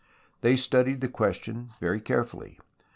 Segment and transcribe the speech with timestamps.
[0.41, 2.57] They studied the question very carefully.